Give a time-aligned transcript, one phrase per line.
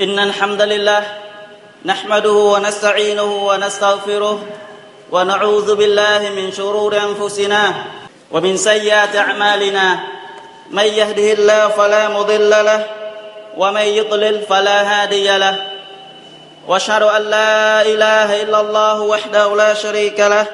[0.00, 1.02] إن الحمد لله
[1.84, 4.38] نحمده ونستعينه ونستغفره
[5.12, 7.74] ونعوذ بالله من شرور أنفسنا
[8.32, 9.98] ومن سيئات أعمالنا.
[10.70, 12.86] من يهده الله فلا مضل له
[13.56, 15.56] ومن يضلل فلا هادي له.
[16.68, 20.46] وأشهد أن لا إله إلا الله وحده لا شريك له.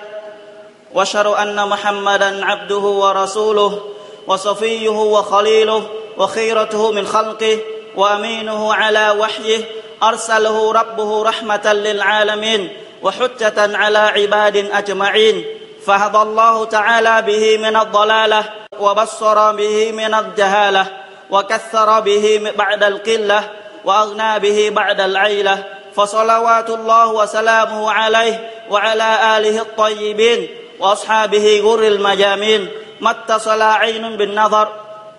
[0.94, 3.80] وأشهد أن محمدا عبده ورسوله
[4.26, 5.82] وصفيه وخليله
[6.18, 7.58] وخيرته من خلقه
[7.96, 9.64] وأمينه على وحيه
[10.02, 15.44] أرسله ربه رحمة للعالمين وحجة على عباد أجمعين.
[15.86, 18.44] فهدى الله تعالى به من الضلالة
[18.80, 20.86] وبصر به من الجهالة
[21.30, 23.50] وكثر به بعد القلة
[23.84, 25.64] وأغنى به بعد العيلة.
[25.96, 30.48] فصلوات الله وسلامه عليه وعلى آله الطيبين
[30.80, 32.68] وأصحابه غر المجامين.
[33.00, 34.68] ما اتصل عين بالنظر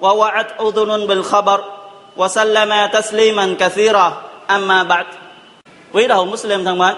[0.01, 1.76] ووعت اذن بالخبر.
[2.16, 4.12] وسلم تسليما كثيرا
[4.50, 5.06] اما بعد
[5.92, 6.94] quý đầu Muslim thân mến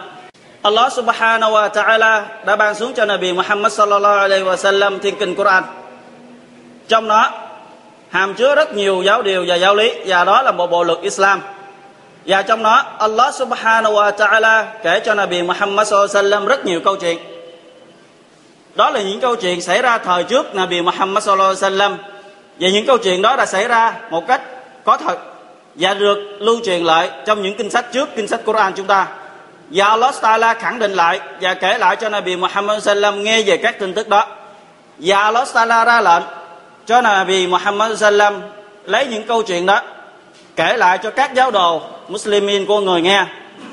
[0.62, 5.16] Allah subhanahu wa ta'ala đã ban xuống cho Nabi Muhammad sallallahu alaihi wa sallam thiên
[5.16, 5.62] kinh Quran
[6.88, 7.30] trong đó
[8.10, 10.98] hàm chứa rất nhiều giáo điều và giáo lý và đó là một bộ luật
[11.02, 11.40] Islam
[12.26, 16.46] và trong đó Allah subhanahu wa ta'ala kể cho Nabi Muhammad sallallahu alaihi wa sallam
[16.46, 17.18] rất nhiều câu chuyện
[18.74, 21.96] đó là những câu chuyện xảy ra thời trước Nabi Muhammad sallallahu alaihi wa sallam
[22.60, 24.40] và những câu chuyện đó đã xảy ra một cách
[24.83, 25.17] có thật.
[25.75, 29.07] Và được lưu truyền lại trong những kinh sách trước, kinh sách Quran chúng ta.
[29.69, 33.57] Và Allah Taala khẳng định lại và kể lại cho Nabi Muhammad sallam nghe về
[33.57, 34.27] các tin tức đó.
[34.97, 36.23] Và Allah Taala ra lệnh
[36.85, 38.41] cho Nabi Muhammad sallam
[38.85, 39.81] lấy những câu chuyện đó,
[40.55, 43.25] kể lại cho các giáo đồ Muslimin của người nghe,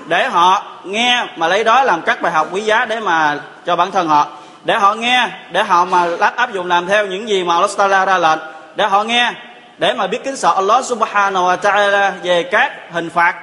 [0.06, 3.76] để họ nghe mà lấy đó làm các bài học quý giá để mà cho
[3.76, 4.26] bản thân họ.
[4.64, 8.04] Để họ nghe, để họ mà áp dụng làm theo những gì mà Allah Taala
[8.04, 8.38] ra lệnh.
[8.76, 9.32] Để họ nghe
[9.78, 13.34] để mà biết kính sợ Allah Subhanahu wa Taala về các hình phạt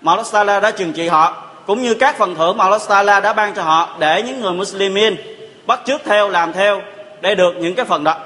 [0.00, 3.20] mà Allah Taala đã trừng trị họ, cũng như các phần thưởng mà Allah Taala
[3.20, 5.16] đã ban cho họ để những người Muslimin
[5.66, 6.80] bắt chước theo, làm theo
[7.20, 8.16] để được những cái phần đó.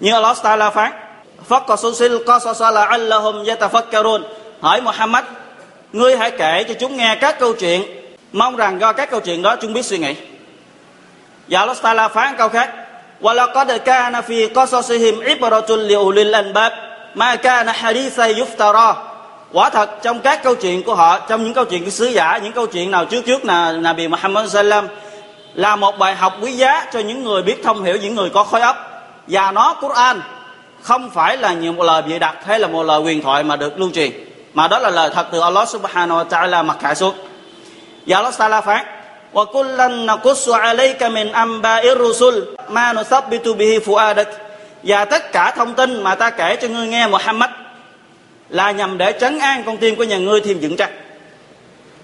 [0.00, 0.92] Như Allah Taala phán
[1.48, 4.22] Fakasusil qasasala allahum yatafakkarun.
[4.60, 5.24] Hỏi Muhammad,
[5.92, 7.82] ngươi hãy kể cho chúng nghe các câu chuyện,
[8.32, 10.14] mong rằng do các câu chuyện đó chúng biết suy nghĩ.
[11.48, 12.70] Và Allah Taala phán câu khác
[13.21, 16.71] وَلَقَدْ كَانَ فِي قَصَصِهِمْ عِبْرَةٌ لِأُولِي الْأَلْبَابِ
[17.15, 18.93] مَا كَانَ حَدِيثًا يُفْتَرَى
[19.53, 22.37] quả thật trong các câu chuyện của họ trong những câu chuyện của sứ giả
[22.37, 24.87] những câu chuyện nào trước trước là Nabi Muhammad sallam
[25.53, 28.43] là một bài học quý giá cho những người biết thông hiểu những người có
[28.43, 28.77] khối óc
[29.27, 30.21] và nó Quran
[30.81, 33.55] không phải là nhiều một lời bịa đặt hay là một lời huyền thoại mà
[33.55, 34.11] được lưu truyền
[34.53, 37.15] mà đó là lời thật từ Allah subhanahu wa ta'ala mặc khải xuống
[38.07, 38.85] và Allah ta'ala phán
[39.33, 42.35] وَكُلًّا نَقُصُّ عَلَيْكَ مِنْ أَنْبَاءِ الرُّسُلِ
[42.69, 44.27] مَا نُثَبِّتُ بِهِ فُؤَادَكَ
[44.83, 47.49] và tất cả thông tin mà ta kể cho ngươi nghe Muhammad
[48.49, 50.89] là nhằm để trấn an con tim của nhà ngươi thêm vững chắc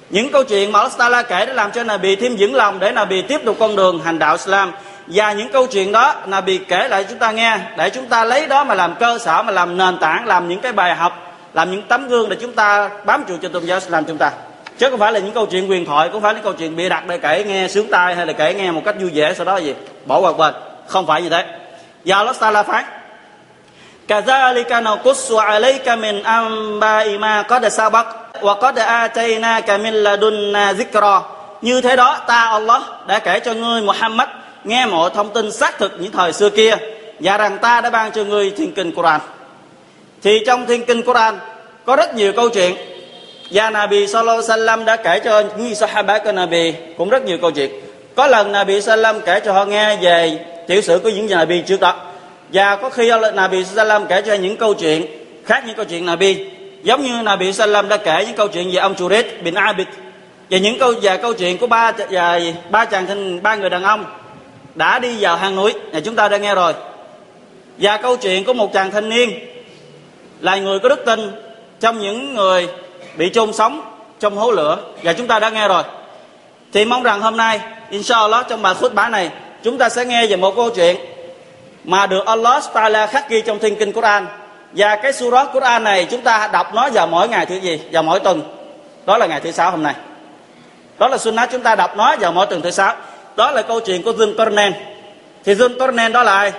[0.09, 2.91] những câu chuyện mà Allah Taala kể để làm cho Nabi thêm vững lòng để
[2.91, 4.71] Nabi tiếp tục con đường hành đạo Islam
[5.07, 8.47] và những câu chuyện đó Nabi kể lại chúng ta nghe để chúng ta lấy
[8.47, 11.71] đó mà làm cơ sở mà làm nền tảng làm những cái bài học làm
[11.71, 14.31] những tấm gương để chúng ta bám trụ cho tôn giáo Islam chúng ta
[14.77, 16.89] chứ không phải là những câu chuyện huyền thoại cũng phải là câu chuyện bịa
[16.89, 19.45] đặt để kể nghe sướng tai hay là kể nghe một cách vui vẻ sau
[19.45, 19.73] đó gì
[20.05, 20.53] bỏ qua bên
[20.87, 21.45] không phải như thế
[22.05, 22.83] và Allah Taala phán
[24.07, 28.07] كذلك نقص عليك من أنباء ما قد سبق
[28.41, 31.21] وقد آتيناك من لدنا ذكرا
[31.61, 34.29] như thế đó ta Allah đã kể cho ngươi Muhammad
[34.63, 36.75] nghe mọi thông tin xác thực những thời xưa kia
[37.19, 39.21] và rằng ta đã ban cho ngươi thiên kinh Quran
[40.23, 41.39] thì trong thiên kinh Quran
[41.85, 42.75] có rất nhiều câu chuyện
[43.50, 47.38] và Nabi Sallallahu Alaihi Wasallam đã kể cho những Sahaba của Nabi cũng rất nhiều
[47.40, 47.70] câu chuyện.
[48.14, 51.80] Có lần Nabi Sallam kể cho họ nghe về tiểu sử của những Nabi trước
[51.80, 51.94] đó.
[52.52, 55.06] Và có khi Nabi Sallam kể cho những câu chuyện
[55.44, 56.44] khác những câu chuyện Nabi.
[56.82, 59.86] Giống như Nabi Sallam đã kể những câu chuyện về ông Churid bin Abid.
[60.50, 63.82] Và những câu về câu chuyện của ba, và ba chàng thanh ba người đàn
[63.82, 64.04] ông
[64.74, 65.74] đã đi vào hang núi.
[65.92, 66.72] Này, chúng ta đã nghe rồi.
[67.78, 69.30] Và câu chuyện của một chàng thanh niên
[70.40, 71.30] là người có đức tin
[71.80, 72.68] trong những người
[73.16, 73.82] bị chôn sống
[74.20, 74.78] trong hố lửa.
[75.02, 75.82] Và chúng ta đã nghe rồi.
[76.72, 77.60] Thì mong rằng hôm nay,
[77.90, 79.30] inshallah, trong bài khutbah bá này,
[79.62, 80.96] chúng ta sẽ nghe về một câu chuyện
[81.84, 84.26] mà được Allah Taala khắc ghi trong thiên kinh Quran.
[84.72, 87.80] Và cái surah Quran này chúng ta đọc nó vào mỗi ngày thứ gì?
[87.92, 88.42] Vào mỗi tuần.
[89.06, 89.94] Đó là ngày thứ sáu hôm nay.
[90.98, 92.94] Đó là sunnah chúng ta đọc nó vào mỗi tuần thứ sáu.
[93.36, 94.72] Đó là câu chuyện của Dương Tornen
[95.44, 96.52] thì Dương Tornen đó là ai?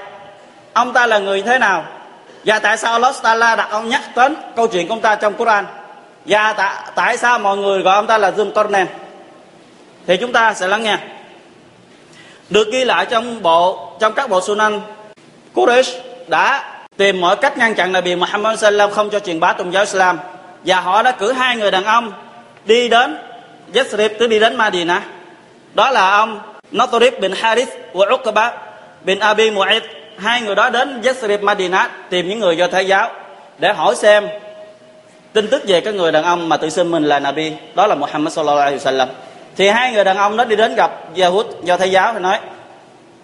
[0.73, 1.85] Ông ta là người thế nào?
[2.45, 5.33] Và tại sao Allah Taala đặt ông nhắc đến câu chuyện của ông ta trong
[5.33, 5.65] Quran?
[6.25, 8.87] Dạ, và tại, tại sao mọi người gọi ông ta là dương Qarnain
[10.07, 10.97] thì chúng ta sẽ lắng nghe.
[12.49, 14.81] Được ghi lại trong bộ trong các bộ sunan
[15.55, 19.71] Quraysh đã tìm mọi cách ngăn chặn Nabi Muhammad sallam không cho truyền bá tôn
[19.71, 20.19] giáo Islam.
[20.65, 22.11] Và họ đã cử hai người đàn ông
[22.65, 23.17] đi đến
[23.75, 25.01] Yathrib tới đi đến Madina
[25.73, 26.39] đó là ông
[26.71, 28.51] Notorib bin Harith và Uqba
[29.01, 29.81] bin Abi Mu'id
[30.17, 33.11] hai người đó đến Yathrib Madina tìm những người do Thái giáo
[33.57, 34.27] để hỏi xem
[35.33, 37.95] tin tức về cái người đàn ông mà tự xưng mình là Nabi, đó là
[37.95, 39.07] Muhammad sallallahu alaihi wasallam.
[39.55, 42.39] Thì hai người đàn ông đó đi đến gặp Yahud, do Thái giáo thì nói,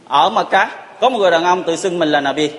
[0.07, 0.69] ở Mecca,
[0.99, 2.49] có một người đàn ông tự xưng mình là Nabi.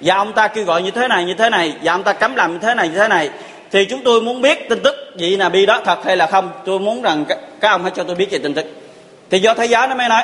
[0.00, 2.34] Và ông ta kêu gọi như thế này, như thế này, và ông ta cấm
[2.34, 3.30] làm như thế này, như thế này.
[3.70, 6.50] Thì chúng tôi muốn biết tin tức vị Nabi đó thật hay là không.
[6.64, 7.24] Tôi muốn rằng
[7.60, 8.66] các ông hãy cho tôi biết về tin tức.
[9.30, 10.22] Thì do Thái giáo nó mới nói,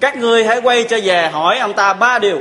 [0.00, 2.40] các ngươi hãy quay trở về hỏi ông ta ba điều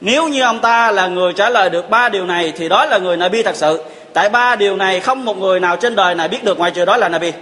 [0.00, 2.98] nếu như ông ta là người trả lời được ba điều này, thì đó là
[2.98, 3.82] người Nabi thật sự.
[4.12, 6.84] Tại ba điều này không một người nào trên đời này biết được, ngoài trừ
[6.84, 7.32] đó là Nabi.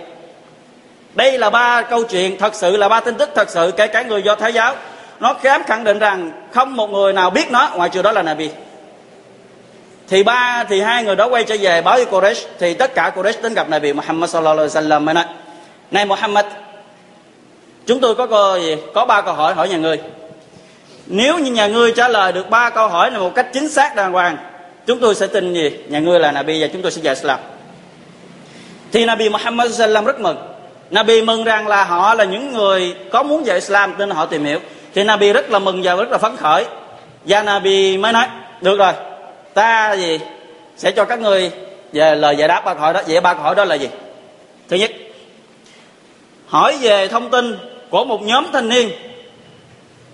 [1.15, 4.03] Đây là ba câu chuyện, thật sự là ba tin tức thật sự, kể cả
[4.03, 4.75] người do thái giáo.
[5.21, 8.23] Nó khám khẳng định rằng không một người nào biết nó, ngoài trừ đó là
[8.23, 8.51] Nabi.
[10.09, 13.13] Thì ba, thì hai người đó quay trở về báo với Quraysh, thì tất cả
[13.15, 15.25] Quraysh đến gặp Nabi Muhammad sallallahu alaihi wasallam mới nói,
[15.91, 16.45] này Muhammad,
[17.87, 18.77] chúng tôi có câu gì?
[18.95, 19.99] Có ba câu hỏi hỏi nhà ngươi
[21.07, 23.97] nếu như nhà ngươi trả lời được ba câu hỏi này một cách chính xác
[23.97, 24.37] đàng hoàng,
[24.87, 25.71] chúng tôi sẽ tin gì?
[25.89, 27.41] Nhà ngươi là Nabi và chúng tôi sẽ dạy Islam.
[28.93, 30.37] Thì Nabi Muhammad sallam rất mừng.
[30.91, 34.45] Nabi mừng rằng là họ là những người có muốn dạy Islam nên họ tìm
[34.45, 34.59] hiểu.
[34.95, 36.65] Thì Nabi rất là mừng và rất là phấn khởi.
[37.25, 38.27] Và Nabi mới nói,
[38.61, 38.93] được rồi,
[39.55, 40.21] ta gì
[40.77, 41.51] sẽ cho các người
[41.93, 43.01] về lời giải đáp ba câu hỏi đó.
[43.07, 43.89] Vậy ba câu hỏi đó là gì?
[44.69, 44.91] Thứ nhất,
[46.47, 47.59] hỏi về thông tin
[47.91, 48.91] của một nhóm thanh niên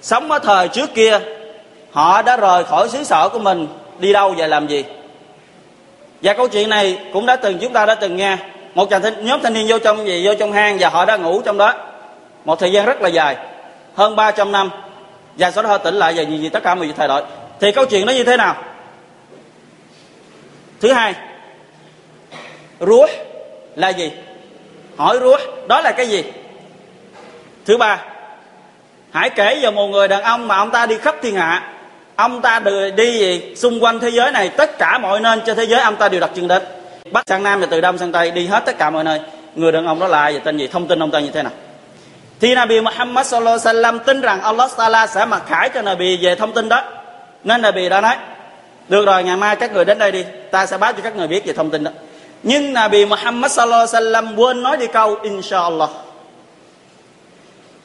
[0.03, 1.19] sống ở thời trước kia
[1.93, 3.69] họ đã rời khỏi xứ sở của mình
[3.99, 4.85] đi đâu và làm gì?
[6.23, 8.37] Và câu chuyện này cũng đã từng chúng ta đã từng nghe.
[8.75, 10.27] Một chàng thanh, nhóm thanh niên vô trong gì?
[10.27, 11.75] Vô trong hang và họ đã ngủ trong đó.
[12.45, 13.37] Một thời gian rất là dài
[13.95, 14.71] hơn 300 năm.
[15.37, 17.23] Và sau đó họ tỉnh lại và gì gì tất cả mọi việc thay đổi.
[17.61, 18.57] Thì câu chuyện đó như thế nào?
[20.81, 21.15] Thứ hai
[22.81, 23.11] ruột
[23.77, 24.11] là gì?
[24.97, 26.25] Hỏi ruột đó là cái gì?
[27.65, 28.12] Thứ ba
[29.13, 31.63] hãy kể về một người đàn ông mà ông ta đi khắp thiên hạ.
[32.17, 32.61] Ông ta
[32.97, 35.97] đi gì xung quanh thế giới này, tất cả mọi nơi trên thế giới ông
[35.97, 36.63] ta đều đặt chân đến.
[37.13, 39.21] Bắc sang nam và từ đông sang tây, đi hết tất cả mọi nơi.
[39.55, 40.67] Người đàn ông đó là ai và tên gì?
[40.67, 41.53] Thông tin ông ta như thế nào?
[42.41, 46.17] Thì Nabi Muhammad sallallahu alaihi wasallam tin rằng Allah Taala sẽ mặc khải cho Nabi
[46.17, 46.83] về thông tin đó.
[47.45, 48.17] Nên Nabi đã nói,
[48.89, 50.25] được rồi, ngày mai các người đến đây đi.
[50.51, 51.91] Ta sẽ báo cho các người biết về thông tin đó.
[52.43, 55.91] Nhưng Nabi Muhammad sallallahu alaihi wasallam quên nói đi câu inshallah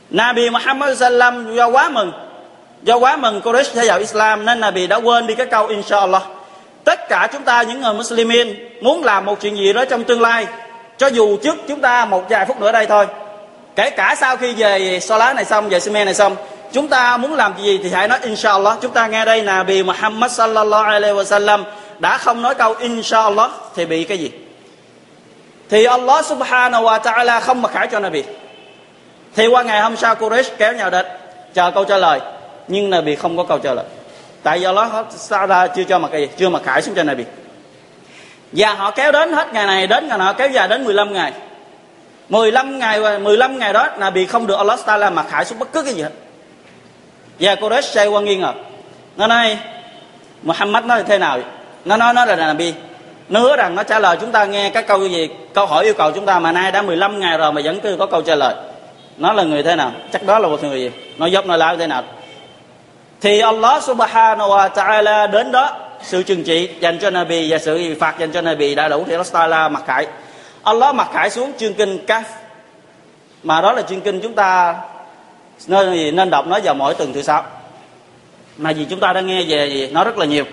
[0.09, 2.11] Nabi Muhammad sallam do quá mừng.
[2.83, 6.23] Do quá mừng Quraysh theo vào Islam nên Nabi đã quên đi cái câu inshallah.
[6.83, 10.21] Tất cả chúng ta những người Muslimin muốn làm một chuyện gì đó trong tương
[10.21, 10.47] lai,
[10.97, 13.07] cho dù trước chúng ta một vài phút nữa đây thôi.
[13.75, 16.35] Kể cả sau khi về so lá này xong, về Sime này xong,
[16.73, 18.77] chúng ta muốn làm gì thì hãy nói inshallah.
[18.81, 21.63] Chúng ta nghe đây, Nabi Muhammad sallallahu alaihi wasallam
[21.99, 24.31] đã không nói câu inshallah thì bị cái gì?
[25.69, 28.23] Thì Allah subhanahu wa ta'ala không mặc khải cho Nabi
[29.37, 31.05] thì qua ngày hôm sau Quraysh kéo nhau đến
[31.53, 32.19] chờ câu trả lời.
[32.67, 33.85] Nhưng Nabi không có câu trả lời.
[34.43, 37.03] Tại do đó sao ra chưa cho mặc cái gì, chưa mặc khải xuống cho
[37.03, 37.23] Nabi.
[38.51, 41.33] Và họ kéo đến hết ngày này, đến ngày nọ, kéo dài đến 15 ngày.
[42.29, 45.71] 15 ngày 15 ngày đó là bị không được Allah Taala mặc khải xuống bất
[45.71, 46.11] cứ cái gì hết.
[47.39, 48.53] Và Quraysh xoay qua nghi ngờ.
[49.17, 49.57] Nó nói,
[50.43, 51.39] Muhammad nói thế nào
[51.85, 52.73] nó nói nó là Nabi.
[53.29, 55.93] Nó hứa rằng nó trả lời chúng ta nghe các câu gì, câu hỏi yêu
[55.93, 58.35] cầu chúng ta mà nay đã 15 ngày rồi mà vẫn cứ có câu trả
[58.35, 58.55] lời
[59.17, 59.91] nó là người thế nào?
[60.11, 60.91] Chắc đó là một người gì?
[61.17, 62.03] Nó dốc, nó lao thế nào?
[63.21, 67.95] Thì Allah subhanahu wa ta'ala đến đó sự trừng trị dành cho Nabi và sự
[67.99, 70.07] phạt dành cho Nabi đã đủ thì Allah ta'ala mặc khải.
[70.63, 72.23] Allah mặc khải xuống chương kinh Kaf.
[73.43, 74.75] Mà đó là chương kinh chúng ta
[75.67, 77.45] nên nên đọc nó vào mỗi tuần thứ sáu.
[78.57, 79.89] Mà vì chúng ta đã nghe về gì?
[79.91, 80.45] Nó rất là nhiều.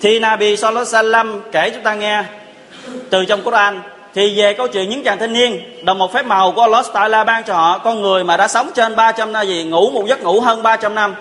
[0.00, 2.24] Thì Nabi sallallahu alaihi wasallam kể chúng ta nghe
[3.10, 3.80] từ trong Quran
[4.14, 7.24] thì về câu chuyện những chàng thanh niên, đồng một phép màu của Allah Taala
[7.24, 10.22] ban cho họ, con người mà đã sống trên 300 năm, gì, ngủ một giấc
[10.22, 11.14] ngủ hơn 300 năm.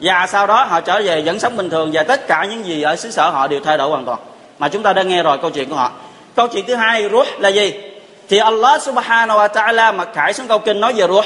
[0.00, 2.82] Và sau đó họ trở về vẫn sống bình thường và tất cả những gì
[2.82, 4.18] ở xứ sở họ đều thay đổi hoàn toàn.
[4.58, 5.90] Mà chúng ta đã nghe rồi câu chuyện của họ.
[6.36, 7.72] Câu chuyện thứ hai, ruh là gì?
[8.28, 11.24] Thì Allah subhanahu wa ta'ala mặc khải xuống câu kinh nói về ruh.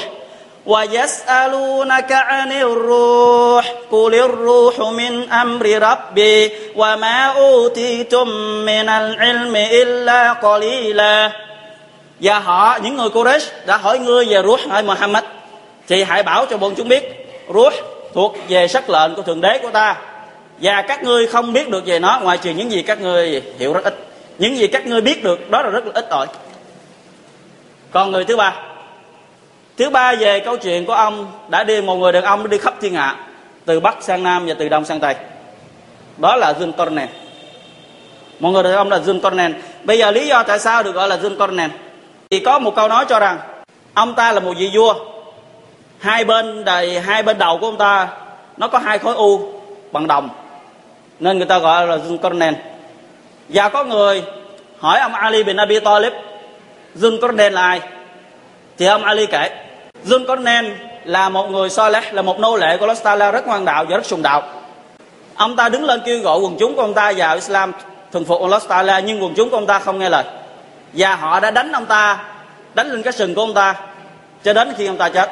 [0.68, 8.28] ويسألونك عن الروح قل الروح من أمر ربي وما أوتيتم
[8.64, 11.30] من العلم إلا قليلا
[12.20, 15.24] và họ những người Quraysh đã hỏi ngươi về ruh hỏi Muhammad
[15.88, 17.72] thì hãy bảo cho bọn chúng biết ruh
[18.14, 19.96] thuộc về sắc lệnh của thượng đế của ta
[20.62, 23.72] và các ngươi không biết được về nó ngoài trừ những gì các ngươi hiểu
[23.72, 23.94] rất ít
[24.38, 26.26] những gì các ngươi biết được đó là rất là ít ỏi
[27.90, 28.54] còn người thứ ba
[29.77, 32.73] thứ ba về câu chuyện của ông đã đi một người đàn ông đi khắp
[32.81, 33.15] thiên hạ,
[33.65, 35.15] từ bắc sang nam và từ đông sang tây.
[36.17, 37.07] Đó là Zulkarnain
[38.39, 39.53] mọi người đàn ông là Zulkarnain
[39.83, 41.69] bây giờ lý do tại sao được gọi là Zulkarnain
[42.29, 43.39] thì có một câu nói cho rằng,
[43.93, 44.93] ông ta là một vị vua.
[45.99, 48.07] Hai bên đầy, hai bên đầu của ông ta,
[48.57, 49.51] nó có hai khối u
[49.91, 50.29] bằng đồng,
[51.19, 52.53] nên người ta gọi là Zulkarnain
[53.49, 54.23] và có người
[54.79, 56.13] hỏi ông Ali bin Abi Talib
[56.95, 57.81] Zulkarnain là ai?
[58.77, 59.49] Thì ông Ali kể
[60.05, 60.71] Zulkarnain
[61.05, 63.97] là một người so lẽ là một nô lệ của Lostala rất ngoan đạo và
[63.97, 64.43] rất sùng đạo.
[65.35, 67.71] Ông ta đứng lên kêu gọi quần chúng của ông ta vào Islam
[68.11, 70.23] thuần phục Lostala nhưng quần chúng của ông ta không nghe lời.
[70.93, 72.19] Và họ đã đánh ông ta,
[72.73, 73.75] đánh lên cái sừng của ông ta,
[74.43, 75.29] cho đến khi ông ta chết.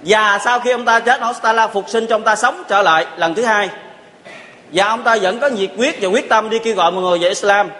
[0.00, 3.06] Và sau khi ông ta chết Lostala phục sinh cho ông ta sống trở lại
[3.16, 3.68] lần thứ hai.
[4.72, 7.18] Và ông ta vẫn có nhiệt quyết và quyết tâm đi kêu gọi mọi người
[7.18, 7.70] về Islam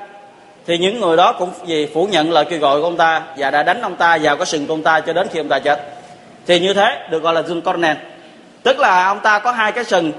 [0.66, 3.50] thì những người đó cũng vì phủ nhận lời kêu gọi của ông ta và
[3.50, 5.59] đã đánh ông ta vào cái sừng của ông ta cho đến khi ông ta
[5.59, 5.80] chết.
[6.47, 7.94] Thì như thế, được gọi là Zulkarnain
[8.62, 10.12] tức là ông ta có hai cái sừng,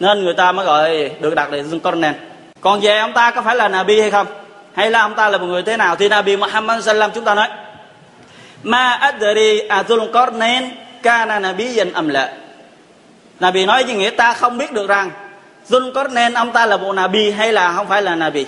[0.00, 2.12] nên người ta mới gọi được đặt là Zulkarnain
[2.60, 4.26] còn về ông ta có phải là Nabi hay không?
[4.74, 5.96] Hay là ông ta là một người thế nào?
[5.96, 7.48] Thì Nabi Muhammad sallam chúng ta nói,
[8.62, 10.64] ma adri azul qarnain
[11.02, 12.32] kana nabiyyan am la.
[13.40, 15.10] Nabi nói với nghĩa ta không biết được rằng
[15.68, 18.46] Zul ông ta là một Nabi hay là không phải là Nabi.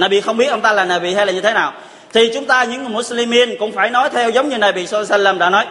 [0.00, 1.72] Nabi không biết ông ta là Nabi hay là như thế nào.
[2.12, 5.50] Thì chúng ta những người Muslimin cũng phải nói theo giống như Nabi Sallam đã
[5.50, 5.66] nói.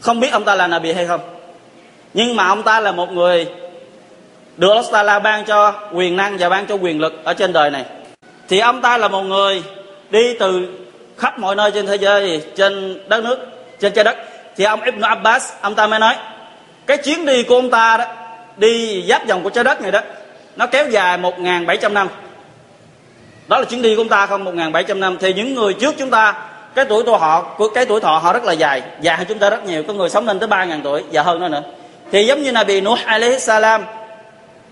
[0.00, 1.20] Không biết ông ta là Nabi hay không.
[2.14, 3.46] Nhưng mà ông ta là một người
[4.56, 7.70] được Allah Taala ban cho quyền năng và ban cho quyền lực ở trên đời
[7.70, 7.84] này.
[8.48, 9.62] Thì ông ta là một người
[10.10, 10.68] đi từ
[11.18, 13.38] khắp mọi nơi trên thế giới, trên đất nước,
[13.80, 14.16] trên trái đất.
[14.56, 16.16] Thì ông Ibn Abbas, ông ta mới nói,
[16.86, 18.04] cái chuyến đi của ông ta đó,
[18.56, 20.00] đi giáp vòng của trái đất này đó,
[20.56, 22.08] nó kéo dài 1.700 năm
[23.48, 24.44] đó là chuyến đi của chúng ta không?
[24.44, 25.16] 1.700 năm.
[25.20, 26.34] Thì những người trước chúng ta,
[26.74, 28.82] cái tuổi thọ họ cái tuổi thọ họ rất là dài.
[29.00, 29.82] Dài hơn chúng ta rất nhiều.
[29.82, 31.62] Có người sống lên tới 3.000 tuổi và hơn nữa nữa.
[32.12, 33.84] Thì giống như Nabi Nuh alayhi salam,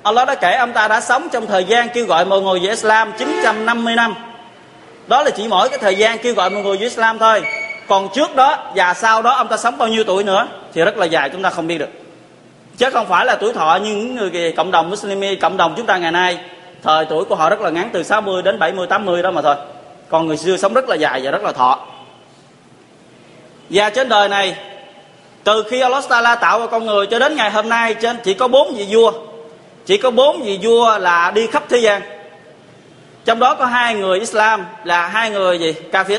[0.03, 2.69] Allah đã kể ông ta đã sống trong thời gian kêu gọi mọi người về
[2.69, 4.15] Islam 950 năm
[5.07, 7.43] đó là chỉ mỗi cái thời gian kêu gọi mọi người về Islam thôi.
[7.89, 10.97] Còn trước đó và sau đó ông ta sống bao nhiêu tuổi nữa thì rất
[10.97, 11.89] là dài, chúng ta không biết được.
[12.79, 15.87] Chứ không phải là tuổi thọ như những người cộng đồng Muslimi cộng đồng chúng
[15.87, 16.39] ta ngày nay
[16.83, 19.57] thời tuổi của họ rất là ngắn, từ 60 đến 70 80 đó mà thôi.
[20.09, 21.79] Còn người xưa sống rất là dài và rất là thọ.
[23.71, 24.57] Và trên đời này,
[25.45, 28.35] từ khi Allah Taala tạo ra con người cho đến ngày hôm nay, trên chỉ
[28.35, 29.13] có bốn vị vua.
[29.87, 32.03] Chỉ có bốn vị vua là đi khắp thế gian.
[33.25, 35.75] Trong đó có hai người Islam là hai người gì?
[35.93, 36.19] Kafir.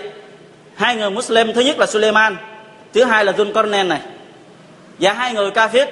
[0.75, 2.37] Hai người Muslim, thứ nhất là Suleiman,
[2.93, 3.99] thứ hai là Zulkarnain này.
[4.99, 5.85] Và hai người Kafir,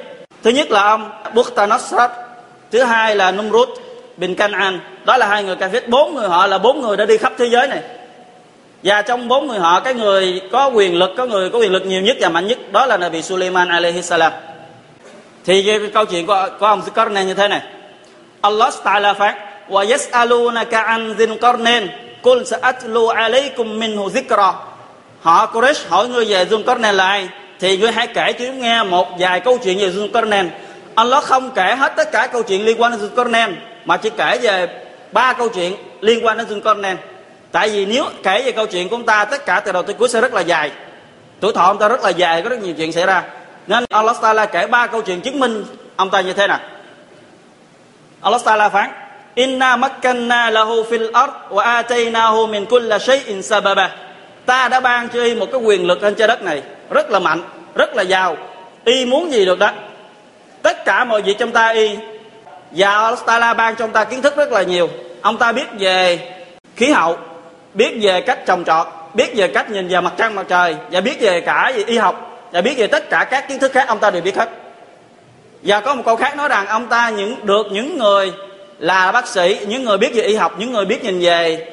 [0.43, 2.11] thứ nhất là ông Bukhtanasrat,
[2.71, 3.69] thứ hai là Numrud
[4.17, 7.17] bin Canaan đó là hai người Kafir bốn người họ là bốn người đã đi
[7.17, 7.79] khắp thế giới này.
[8.83, 11.85] Và trong bốn người họ cái người có quyền lực có người có quyền lực
[11.85, 14.31] nhiều nhất và mạnh nhất đó là Nabi Suleiman alaihi salam.
[15.45, 17.61] Thì cái câu chuyện của, của ông Zulkarnain như thế này.
[18.41, 19.35] Allah Ta'ala phát
[19.69, 21.87] wa yas'alunaka an Zulkarnain
[22.21, 24.53] qul sa'atlu alaykum minhu zikra.
[25.21, 27.29] Họ Quraysh hỏi ngươi về Zulkarnain là ai?
[27.59, 30.47] Thì ngươi hãy kể cho chúng nghe một vài câu chuyện về Zulkarnain
[30.95, 33.53] Allah không kể hết tất cả câu chuyện liên quan đến Zulkarnain
[33.85, 34.67] mà chỉ kể về
[35.11, 36.95] ba câu chuyện liên quan đến Zulkarnain
[37.51, 39.93] tại vì nếu kể về câu chuyện của ông ta, tất cả từ đầu tới
[39.93, 40.71] cuối sẽ rất là dài.
[41.39, 43.23] Tuổi thọ ông ta rất là dài, có rất nhiều chuyện xảy ra.
[43.67, 46.59] Nên Allah Taala kể ba câu chuyện chứng minh ông ta như thế nào.
[48.21, 48.89] Allah Taala phán,
[49.35, 53.95] Inna makkanna lahu fil ard wa ataynahu min kulli shay'in sababa.
[54.45, 57.19] Ta đã ban cho y một cái quyền lực trên trái đất này, rất là
[57.19, 57.43] mạnh,
[57.75, 58.37] rất là giàu.
[58.85, 59.71] Y muốn gì được đó?
[60.61, 61.97] Tất cả mọi việc trong ta y
[62.71, 64.89] và Allah Taala ban cho ông ta kiến thức rất là nhiều.
[65.21, 66.19] Ông ta biết về
[66.75, 67.17] khí hậu
[67.73, 71.01] biết về cách trồng trọt biết về cách nhìn vào mặt trăng mặt trời và
[71.01, 73.87] biết về cả về y học và biết về tất cả các kiến thức khác
[73.87, 74.49] ông ta đều biết hết.
[75.63, 78.33] Và có một câu khác nói rằng ông ta những được những người
[78.79, 81.71] là bác sĩ những người biết về y học những người biết nhìn về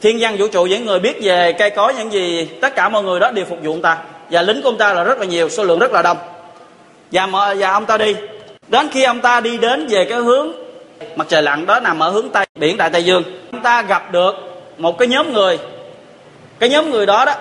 [0.00, 3.02] thiên văn vũ trụ những người biết về cây cối những gì tất cả mọi
[3.02, 3.98] người đó đều phục vụ ông ta.
[4.30, 6.16] Và lính của ông ta là rất là nhiều số lượng rất là đông.
[7.12, 8.14] Và mà, và ông ta đi
[8.70, 10.52] đến khi ông ta đi đến về cái hướng,
[11.16, 13.22] mặt trời lặn đó nằm ở hướng tây, biển đại tây dương.
[13.52, 14.34] Ông ta gặp được
[14.78, 15.58] một cái nhóm người.
[16.58, 17.34] Cái nhóm người đó đó,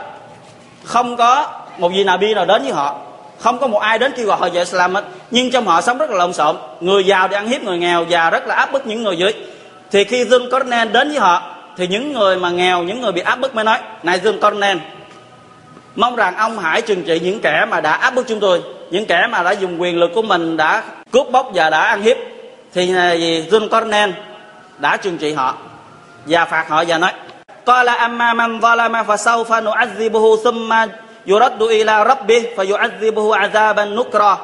[0.84, 2.98] không có một vị bi nào đến với họ.
[3.40, 5.04] Không có một ai đến kêu gọi họ về Islam hết.
[5.32, 6.56] Nhưng trong họ sống rất là lộn xộn.
[6.80, 9.34] Người giàu thì ăn hiếp người nghèo và rất là áp bức những người dưới.
[9.92, 13.22] Thì khi Dương Cornel đến với họ, thì những người mà nghèo, những người bị
[13.22, 14.78] áp bức mới nói, này Dương Cornel,
[15.96, 19.06] mong rằng ông hãy trừng trị những kẻ mà đã áp bức chúng tôi những
[19.06, 22.18] kẻ mà đã dùng quyền lực của mình đã cướp bóc và đã ăn hiếp,
[22.74, 23.48] thì gì?
[23.52, 24.12] Zulkarnain
[24.78, 25.54] đã trừng trị họ
[26.26, 27.12] và phạt họ và nói,
[27.66, 30.88] qala amma man zalama fasawfa nu'adhibuhu thumma
[31.28, 34.36] yuraddu ila rabbih fayu'adhibuhu 'adhaban nukra.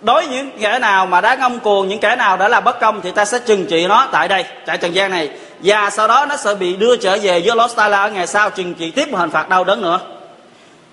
[0.00, 2.80] Đối với những kẻ nào mà đã ngông cuồng, những kẻ nào đã là bất
[2.80, 5.30] công thì ta sẽ trừng trị nó tại đây, tại trần gian này.
[5.60, 8.50] Và sau đó nó sẽ bị đưa trở về với Lord Tala ở ngày sau,
[8.50, 10.00] trừng trị tiếp một hình phạt đau đớn nữa.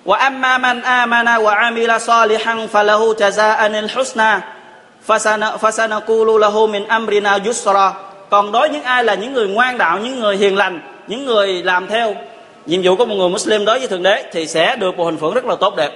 [0.05, 4.41] وأما من آمن وعمل صالحا فله جزاء الحسنى
[5.61, 7.91] فسنقول له من أمرنا fasanaqulu
[8.29, 11.63] còn đối những ai là những người ngoan đạo, những người hiền lành, những người
[11.63, 12.15] làm theo
[12.65, 15.17] nhiệm vụ của một người Muslim đối với thượng đế thì sẽ được một hình
[15.17, 15.91] phưởng rất là tốt đẹp.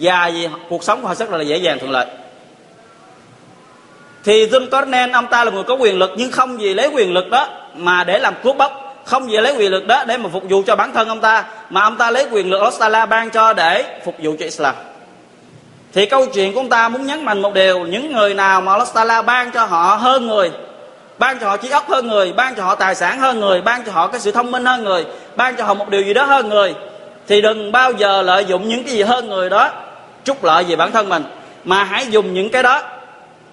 [0.00, 2.06] Và vì cuộc sống của họ rất là dễ dàng thuận lợi.
[4.24, 7.30] Thì Zulkarnain ông ta là người có quyền lực nhưng không gì lấy quyền lực
[7.30, 10.42] đó mà để làm cướp bóc không gì lấy quyền lực đó để mà phục
[10.48, 13.30] vụ cho bản thân ông ta, mà ông ta lấy quyền lực Allah Taala ban
[13.30, 14.74] cho để phục vụ cho Islam.
[15.92, 18.72] Thì câu chuyện của ông ta muốn nhấn mạnh một điều, những người nào mà
[18.72, 20.50] Allah Taala ban cho họ hơn người,
[21.18, 23.84] ban cho họ trí óc hơn người, ban cho họ tài sản hơn người, ban
[23.84, 26.24] cho họ cái sự thông minh hơn người, ban cho họ một điều gì đó
[26.24, 26.74] hơn người,
[27.26, 29.70] thì đừng bao giờ lợi dụng những cái gì hơn người đó,
[30.24, 31.24] trút lợi về bản thân mình,
[31.64, 32.82] mà hãy dùng những cái đó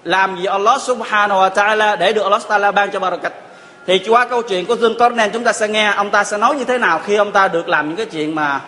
[0.04, 3.32] làm gì Allah subhanahu wa ta'ala để được Allah ta'ala ban cho barakat
[3.86, 6.64] thì qua câu chuyện của Zulkarnain chúng ta sẽ nghe, ông ta sẽ nói như
[6.64, 8.60] thế nào khi ông ta được làm những cái chuyện mà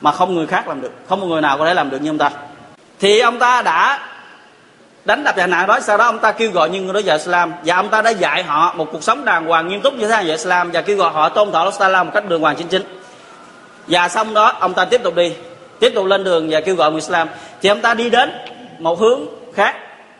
[0.00, 2.10] mà không người khác làm được, không một người nào có thể làm được như
[2.10, 2.30] ông ta.
[3.00, 4.00] Thì ông ta đã
[5.04, 7.16] đánh đập nhà nạn đó sau đó ông ta kêu gọi những người đó vào
[7.16, 10.06] Islam, và ông ta đã dạy họ một cuộc sống đàng hoàng nghiêm túc như
[10.06, 12.56] thế nào về Islam, và kêu gọi họ tôn thờ Allah một cách đường hoàng
[12.56, 12.82] chính chính.
[13.86, 15.32] Và xong đó, ông ta tiếp tục đi,
[15.80, 17.28] tiếp tục lên đường và kêu gọi người Islam.
[17.62, 18.32] Thì ông ta đi đến
[18.78, 19.20] một hướng
[19.54, 19.76] khác,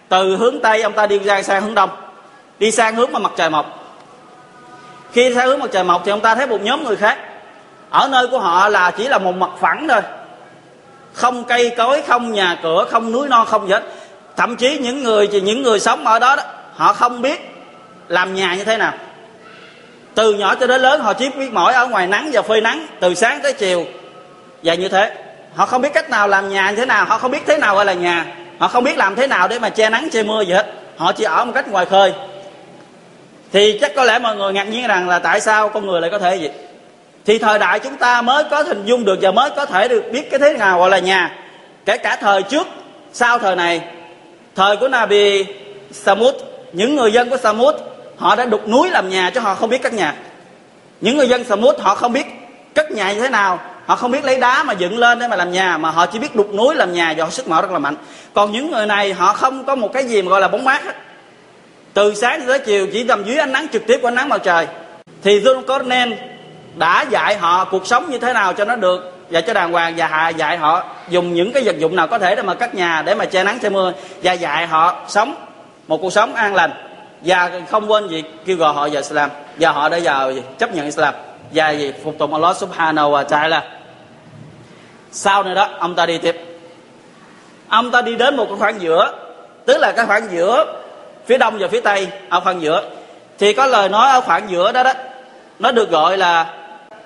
[0.09, 1.91] từ hướng tây ông ta đi ra sang hướng đông,
[2.59, 3.78] đi sang hướng mà mặt trời mọc
[5.19, 7.19] khi theo hướng mặt trời mọc thì ông ta thấy một nhóm người khác.
[7.91, 10.01] Ở nơi của họ là chỉ là một mặt phẳng thôi.
[11.13, 13.83] Không cây cối không nhà cửa không núi non không gì hết.
[14.37, 16.43] Thậm chí những người những người sống ở đó, đó
[16.75, 17.55] họ không biết
[18.09, 18.93] làm nhà như thế nào.
[20.15, 22.87] Từ nhỏ cho đến lớn họ chỉ biết mỏi ở ngoài nắng và phơi nắng
[23.01, 23.85] từ sáng tới chiều.
[24.63, 25.13] Và như thế
[25.55, 27.75] họ không biết cách nào làm nhà như thế nào họ không biết thế nào
[27.75, 28.27] gọi là nhà.
[28.59, 30.67] Họ không biết làm thế nào để mà che nắng che mưa gì hết.
[30.97, 32.13] Họ chỉ ở một cách ngoài khơi
[33.53, 36.11] thì chắc có lẽ mọi người ngạc nhiên rằng là tại sao con người lại
[36.11, 36.49] có thể gì
[37.29, 40.05] thì thời đại chúng ta mới có hình dung được và mới có thể được
[40.13, 41.37] biết cái thế nào gọi là nhà.
[41.85, 42.67] Kể cả thời trước,
[43.13, 43.83] sau thời này,
[44.57, 45.45] thời của Nabi
[45.93, 46.35] Samud,
[46.73, 47.75] những người dân của Samud,
[48.17, 50.15] họ đã đục núi làm nhà chứ họ không biết cất nhà.
[51.01, 52.27] Những người dân Samud, họ không biết
[52.75, 53.61] cất nhà như thế nào.
[53.87, 56.19] Họ không biết lấy đá mà dựng lên để mà làm nhà, mà họ chỉ
[56.19, 57.97] biết đục núi làm nhà và họ sức mở rất là mạnh.
[58.35, 60.85] Còn những người này, họ không có một cái gì mà gọi là bóng mát
[60.85, 60.95] hết
[61.99, 64.41] từ sáng tới chiều chỉ nằm dưới ánh nắng trực tiếp của ánh nắng mặt
[64.45, 64.67] trời.
[65.23, 66.15] Thì Zulkarnain
[66.77, 69.95] đã dạy họ cuộc sống như thế nào cho nó được và cho đàng hoàng
[69.97, 72.75] và hạ dạy họ dùng những cái vật dụng nào có thể để mà cắt
[72.75, 75.35] nhà, để mà che nắng, che mưa và dạy họ sống
[75.89, 76.71] một cuộc sống an lành.
[77.23, 79.31] Và không quên gì, kêu gọi họ vào Islam.
[79.61, 81.15] Và họ đã vào chấp nhận Islam.
[81.55, 81.93] Và gì?
[82.05, 83.63] Phục tùng Allah Subhanahu wa Taala.
[85.11, 86.59] Sau này đó, ông ta đi tiếp.
[87.69, 89.13] Ông ta đi đến một cái khoảng giữa,
[89.67, 90.75] tức là cái khoảng giữa
[91.29, 92.83] phía đông và phía tây, ở khoảng giữa.
[93.39, 94.93] Thì có lời nói ở khoảng giữa đó đó.
[95.59, 96.47] Nó được gọi là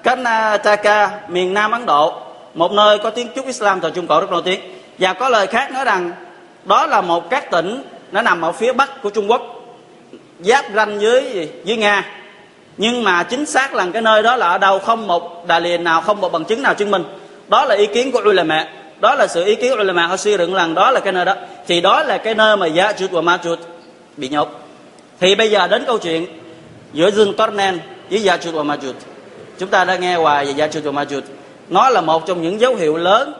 [0.02, 2.14] Karnataka, miền Nam Ấn Độ,
[2.54, 4.60] một nơi có tiếng chúc Islam thời Trung Cổ rất nổi tiếng.
[4.98, 6.12] Và có lời khác nói rằng,
[6.64, 7.82] đó là một các tỉnh
[8.12, 9.42] nó nằm ở phía bắc của Trung Quốc,
[10.40, 12.04] giáp ranh với với Nga.
[12.76, 15.84] Nhưng mà chính xác là cái nơi đó là ở đâu không một đà liền
[15.84, 17.04] nào, không một bằng chứng nào chứng minh.
[17.48, 18.68] Đó là ý kiến của ulama.
[19.00, 20.06] Đó là sự ý kiến của ulama.
[20.06, 21.34] Họ suy luận rằng đó là cái nơi đó.
[21.66, 23.58] Thì đó là cái nơi mà giá chuột và ma chuột
[24.16, 24.48] bị nhốt.
[25.20, 26.26] Thì bây giờ đến câu chuyện
[26.92, 27.78] giữa Dương Cornen
[28.10, 28.76] với Gia và Ma
[29.58, 31.04] chúng ta đã nghe hoài về Gia và Ma
[31.68, 33.34] nó là một trong những dấu hiệu lớn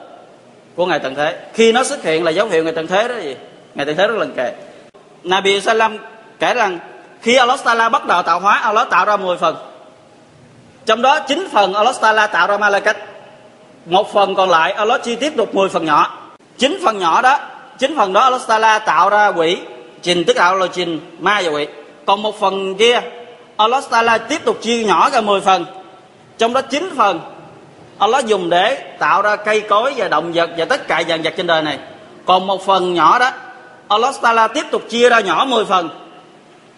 [0.75, 1.39] của ngày tận thế.
[1.55, 3.37] Khi nó xuất hiện là dấu hiệu ngày tận thế đó gì?
[3.75, 4.53] Ngày tận thế rất lần kề.
[5.25, 5.99] Nabi Salam
[6.39, 6.79] kể rằng
[7.21, 9.57] khi Allah Taala bắt đầu tạo hóa, Allah tạo ra 10 phần.
[10.87, 12.97] Trong đó 9 phần Allah Taala tạo ra Malakat
[13.87, 16.19] một phần còn lại Allah chi tiếp tục 10 phần nhỏ.
[16.59, 17.39] 9 phần nhỏ đó
[17.79, 19.59] 9 phần đó Allah Taala tạo ra quỷ
[20.03, 21.67] trình tức là trình ma và quỷ
[22.07, 23.01] còn một phần kia
[23.57, 25.65] Allah Taala tiếp tục chia nhỏ ra 10 phần.
[26.39, 27.21] Trong đó 9 phần
[27.99, 31.35] Allah dùng để tạo ra cây cối và động vật và tất cả dạng vật
[31.37, 31.79] trên đời này.
[32.25, 33.31] Còn một phần nhỏ đó
[33.89, 35.89] Allah Taala tiếp tục chia ra nhỏ 10 phần.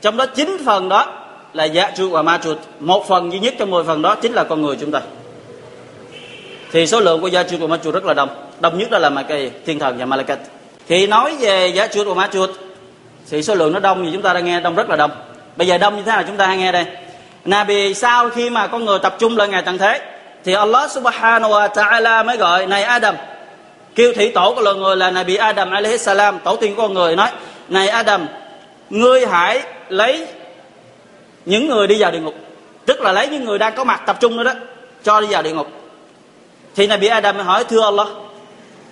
[0.02, 1.06] Trong đó 9 phần đó
[1.52, 4.32] là dạ trụ và ma trụ một phần duy nhất trong 10 phần đó chính
[4.32, 5.00] là con người chúng ta.
[6.72, 8.28] Thì số lượng của gia chuột và ma chuột rất là đông.
[8.60, 10.38] Đông nhất đó là ma cây thiên thần và malakat
[10.88, 12.50] thì nói về gia chuột và ma chuột
[13.30, 15.10] thì số lượng nó đông thì chúng ta đang nghe đông rất là đông.
[15.56, 16.86] Bây giờ đông như thế nào chúng ta hay nghe đây.
[17.44, 20.00] Nabi sau khi mà con người tập trung lên ngày tận thế,
[20.44, 23.14] thì Allah subhanahu wa ta'ala mới gọi này Adam.
[23.94, 26.38] Kêu thị tổ của loài người là Nabi Adam alaihi salam.
[26.38, 27.28] Tổ tiên của con người nói,
[27.68, 28.26] này Adam,
[28.90, 30.26] ngươi hãy lấy
[31.44, 32.34] những người đi vào địa ngục.
[32.86, 34.52] Tức là lấy những người đang có mặt tập trung nữa đó,
[35.02, 35.68] cho đi vào địa ngục.
[36.76, 38.08] Thì Nabi Adam mới hỏi, thưa Allah,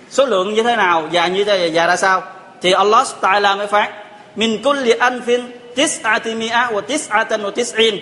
[0.09, 2.23] số lượng như thế nào và như thế, và ra sao?
[2.61, 3.91] Thì Allah Taala mới phán
[4.35, 5.41] min kulli anfin
[5.75, 7.97] tis'ati mi'a wa tis'atan wa tis'in.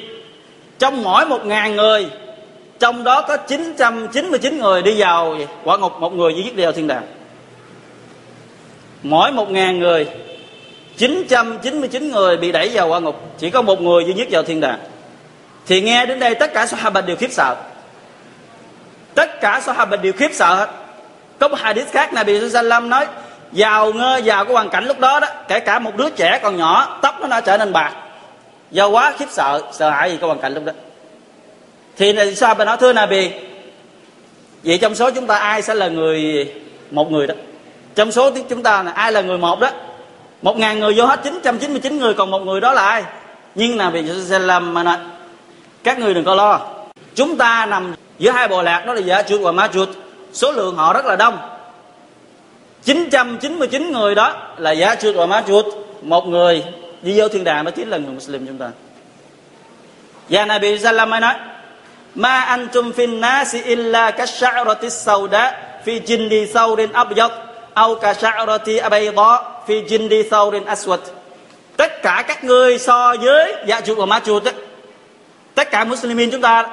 [0.79, 2.07] Trong mỗi một ngàn người,
[2.79, 6.71] trong đó có 999 người đi vào quả ngục, một người duy nhất đi vào
[6.71, 7.03] thiên đàng.
[9.03, 10.07] Mỗi một ngàn người
[10.97, 13.15] 999 người bị đẩy vào quả ngục.
[13.37, 14.79] Chỉ có một người duy nhất vào thiên đàng.
[15.67, 17.55] Thì nghe đến đây tất cả Sahaba đều khiếp sợ.
[19.15, 20.69] Tất cả Sahaba đều khiếp sợ hết.
[21.39, 23.05] Có một hadith khác Nabi Sallam nói
[23.51, 26.57] giàu ngơ vào cái hoàn cảnh lúc đó đó, kể cả một đứa trẻ còn
[26.57, 27.93] nhỏ, tóc nó đã trở nên bạc.
[28.71, 30.73] Do quá khiếp sợ sợ hãi gì cái hoàn cảnh lúc đó.
[31.97, 33.31] Thì sao bà nói, thưa Nabi
[34.63, 36.51] vậy trong số chúng ta ai sẽ là người
[36.91, 37.35] một người đó?
[37.95, 39.69] Trong số chúng ta là ai là người một đó?
[40.41, 43.03] Một ngàn người vô hết 999 người, còn một người đó là ai?
[43.55, 44.97] Nhưng là vì làm mà nói,
[45.83, 46.59] các người đừng có lo.
[47.15, 49.89] Chúng ta nằm giữa hai bộ lạc, đó là giả chuột và ma chuột
[50.33, 51.37] số lượng họ rất là đông.
[52.83, 55.65] 999 người đó là giả chuột và ma chuột.
[56.01, 56.63] Một người
[57.01, 58.69] đi vô thiên đàng đó chính là người Muslim chúng ta.
[60.29, 61.35] Và Nabi Sallam nói
[62.15, 65.53] ma antum fin nasi illa kash'arati sauda
[65.85, 67.31] fi jindi saurin abyad
[67.73, 70.99] au kash'arati abayda fi jindi saurin aswad.
[71.77, 74.51] Tất cả các ngươi so với dạ chuột và ma chuột đó,
[75.55, 76.67] tất cả muslimin chúng ta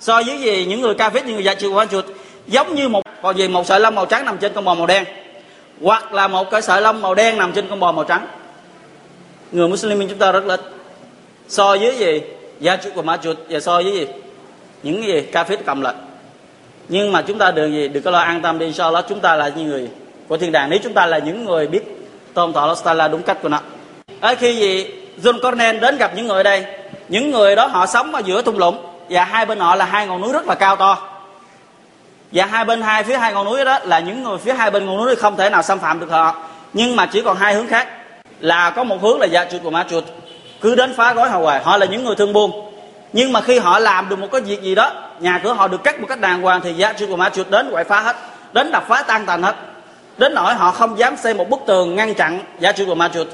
[0.00, 0.64] so với gì?
[0.64, 2.04] Những người ca phết những người dạ chuột và ma chuột.
[2.46, 3.48] Giống như một còn gì?
[3.48, 5.04] Một sợi lông màu trắng nằm trên con bò màu đen
[5.82, 8.26] hoặc là một cái sợi lông màu đen nằm trên con bò màu trắng.
[9.52, 10.56] Người muslimin chúng ta rất là
[11.48, 12.20] so với gì?
[12.60, 14.06] Gia chủ của ma chuột và so với gì?
[14.82, 15.20] Những gì?
[15.32, 15.96] Ca phết cầm lệnh
[16.88, 17.88] nhưng mà chúng ta đừng gì?
[17.88, 18.66] Đừng có lo an tâm đi.
[18.66, 19.88] Inshallah, chúng ta là những người
[20.28, 20.70] của thiên đàng.
[20.70, 21.82] Nếu chúng ta là những người biết
[22.34, 23.60] tôn thọ Allah đúng cách của nó.
[24.20, 24.86] Ở khi gì
[25.22, 26.64] John Cornell đến gặp những người đây,
[27.08, 30.06] những người đó họ sống ở giữa thung lũng và hai bên họ là hai
[30.06, 31.17] ngọn núi rất là cao to
[32.32, 34.86] và hai bên hai phía hai ngọn núi đó là những người phía hai bên
[34.86, 36.34] ngọn núi không thể nào xâm phạm được họ.
[36.72, 37.88] Nhưng mà chỉ còn hai hướng khác,
[38.40, 40.04] là có một hướng là dạ chuột và ma chuột.
[40.60, 42.72] Cứ đến phá gói họ hoài, họ là những người thương buôn.
[43.12, 45.84] Nhưng mà khi họ làm được một cái việc gì đó, nhà cửa họ được
[45.84, 48.16] cắt một cách đàng hoàng, thì dạ chuột và ma chuột đến quậy phá hết,
[48.52, 49.54] đến đập phá tan tành hết.
[50.18, 53.08] Đến nỗi họ không dám xây một bức tường ngăn chặn dạ chuột và ma
[53.14, 53.26] chuột.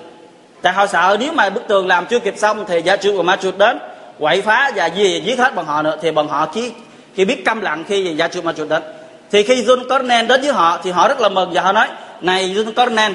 [0.62, 3.22] Tại họ sợ nếu mà bức tường làm chưa kịp xong thì dạ chuột và
[3.22, 3.78] ma chuột đến
[4.18, 6.72] quậy phá và gì giết hết bọn họ nữa, thì bọn họ chỉ
[7.16, 8.82] khi biết câm lặng khi Gia Chủ ma Chủ đến.
[9.30, 11.88] Thì khi John Cornell đến với họ, thì họ rất là mừng và họ nói,
[12.20, 13.14] này John Cornell,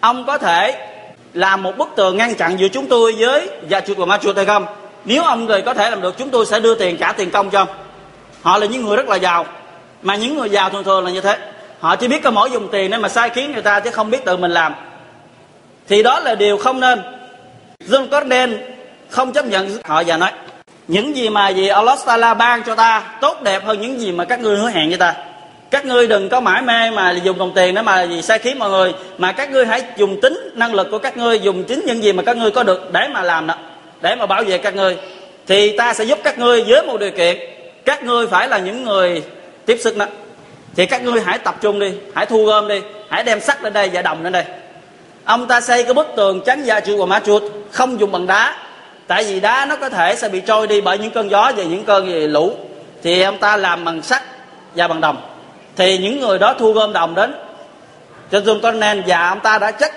[0.00, 0.86] ông có thể
[1.34, 4.18] làm một bức tường ngăn chặn giữa chúng tôi với dạ Gia Chủ và ma
[4.18, 4.66] Chủ hay không?
[5.04, 7.50] Nếu ông người có thể làm được, chúng tôi sẽ đưa tiền, trả tiền công
[7.50, 7.68] cho ông.
[8.42, 9.46] Họ là những người rất là giàu,
[10.02, 11.38] mà những người giàu thường thường là như thế.
[11.80, 14.10] Họ chỉ biết có mỗi dùng tiền nên mà sai khiến người ta chứ không
[14.10, 14.74] biết tự mình làm.
[15.88, 17.02] Thì đó là điều không nên.
[17.88, 18.54] John Cornell
[19.08, 20.30] không chấp nhận họ và nói
[20.88, 24.24] những gì mà gì Allah Taala ban cho ta tốt đẹp hơn những gì mà
[24.24, 25.14] các ngươi hứa hẹn với ta.
[25.70, 28.58] Các ngươi đừng có mãi mê mà dùng đồng tiền để mà gì sai khiến
[28.58, 31.82] mọi người, mà các ngươi hãy dùng tính năng lực của các ngươi, dùng chính
[31.86, 33.54] những gì mà các ngươi có được để mà làm đó,
[34.00, 34.96] để mà bảo vệ các ngươi.
[35.46, 37.38] Thì ta sẽ giúp các ngươi với một điều kiện.
[37.84, 39.22] Các ngươi phải là những người
[39.66, 40.06] tiếp sức đó.
[40.76, 43.72] Thì các ngươi hãy tập trung đi, hãy thu gom đi, hãy đem sắt lên
[43.72, 44.44] đây và đồng lên đây.
[45.24, 48.26] Ông ta xây cái bức tường chắn gia chuột và ma chuột, không dùng bằng
[48.26, 48.54] đá
[49.08, 51.62] tại vì đá nó có thể sẽ bị trôi đi bởi những cơn gió và
[51.64, 52.56] những cơn gì, lũ.
[53.02, 54.22] Thì ông ta làm bằng sắt
[54.74, 55.16] và bằng đồng.
[55.76, 57.34] Thì những người đó thu gom đồng đến.
[58.30, 59.92] Cho John Cornell và ông ta đã chất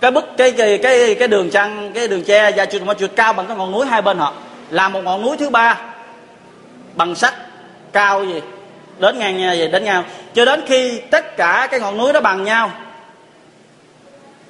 [0.00, 3.10] cái bức, cái cái cái cái đường trăng, cái đường tre và chuột mà chuột
[3.16, 4.32] cao bằng cái ngọn núi hai bên họ.
[4.70, 5.78] Làm một ngọn núi thứ ba.
[6.94, 7.34] Bằng sắt,
[7.92, 8.40] cao gì.
[8.98, 10.04] Đến ngang nhau gì, đến nhau.
[10.34, 12.70] Cho đến khi tất cả cái ngọn núi đó bằng nhau,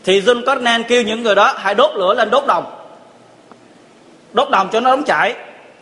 [0.05, 2.78] thì John Cornell kêu những người đó, hãy đốt lửa lên đốt đồng
[4.34, 5.36] đốt đồng cho nó nóng chảy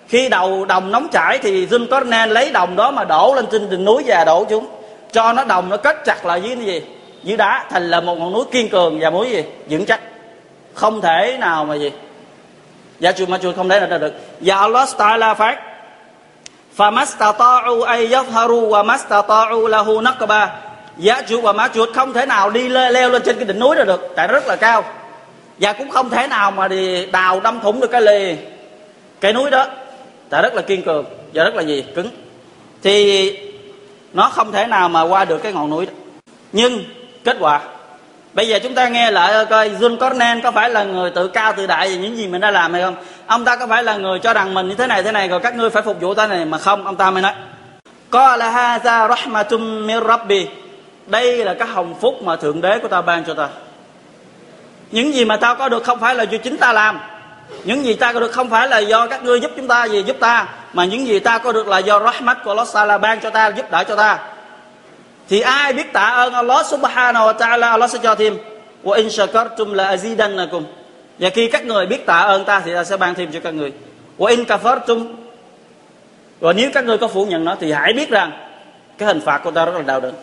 [0.08, 3.70] khi đầu đồng nóng chảy thì Jim Cornell lấy đồng đó mà đổ lên trên
[3.70, 4.68] đỉnh núi và đổ chúng
[5.12, 6.82] cho nó đồng nó kết chặt lại dưới cái gì
[7.24, 10.00] dưới đá thành là một ngọn núi kiên cường và núi gì vững chắc
[10.74, 11.92] không thể nào mà gì
[13.00, 15.60] dạ chuột mà chuột không thể nào được và Allah Taala phát
[16.78, 20.48] فَمَسْتَطَاعُوا أَن يَظْهَرُوا وَمَسْتَطَاعُوا لَهُ نَقْبًا
[20.98, 23.60] Giá chuột và má chuột không thể nào đi leo, leo lên trên cái đỉnh
[23.60, 24.84] núi đó được Tại nó rất là cao
[25.61, 28.37] và cũng không thể nào mà đi đào đâm thủng được cái lì
[29.21, 29.67] cái núi đó.
[30.31, 31.85] Tại rất là kiên cường và rất là gì?
[31.95, 32.09] Cứng.
[32.83, 33.39] Thì
[34.13, 35.93] nó không thể nào mà qua được cái ngọn núi đó.
[36.53, 36.85] Nhưng
[37.25, 37.61] kết quả,
[38.33, 41.29] bây giờ chúng ta nghe lại ờ, coi John Cornell có phải là người tự
[41.29, 42.97] cao tự đại về những gì mình đã làm hay không?
[43.27, 45.41] Ông ta có phải là người cho rằng mình như thế này thế này, rồi
[45.41, 46.85] các ngươi phải phục vụ ta này mà không?
[46.85, 47.33] Ông ta mới nói
[48.11, 50.47] có là hadha rahmatum mir rabbi.
[51.07, 53.49] Đây là cái hồng phúc mà thượng đế của ta ban cho ta
[54.91, 57.01] những gì mà tao có được không phải là do chính ta làm.
[57.65, 60.03] Những gì ta có được không phải là do các ngươi giúp chúng ta gì
[60.03, 63.21] giúp ta, mà những gì ta có được là do rahmat của Allah Taala ban
[63.21, 64.19] cho ta, giúp đỡ cho ta.
[65.29, 68.39] Thì ai biết tạ ơn Allah subhanahu wa ta'ala, Allah sẽ cho thêm.
[68.85, 70.63] Wa in shakartum la azidannakum.
[71.19, 73.55] Và khi các người biết tạ ơn ta thì ta sẽ ban thêm cho các
[73.55, 73.73] người.
[74.19, 75.15] Wa in kafartum.
[76.41, 78.33] Và nếu các người có phủ nhận nó thì hãy biết rằng
[78.99, 80.15] cái hình phạt của ta rất là đau đớn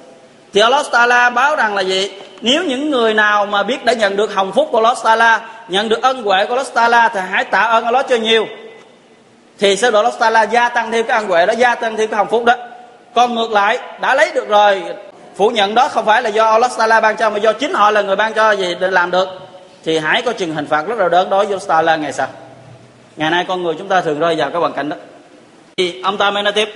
[0.53, 2.11] thì Allah Taala báo rằng là gì?
[2.41, 5.89] Nếu những người nào mà biết đã nhận được hồng phúc của Allah Taala nhận
[5.89, 8.47] được ân huệ của Allah Taala thì hãy tạ ơn Allah cho nhiều.
[9.59, 12.09] Thì sẽ độ Allah Taala gia tăng thêm cái ân huệ đó, gia tăng thêm
[12.09, 12.53] cái hồng phúc đó.
[13.15, 14.83] Còn ngược lại, đã lấy được rồi,
[15.35, 17.91] phủ nhận đó không phải là do Allah Taala ban cho, mà do chính họ
[17.91, 19.27] là người ban cho gì để làm được.
[19.85, 22.27] Thì hãy có chừng hình phạt rất là đớn đối với Allah Taala ngày sau.
[23.17, 24.95] Ngày nay con người chúng ta thường rơi vào cái hoàn cảnh đó.
[25.77, 26.69] Thì ông ta mới nói tiếp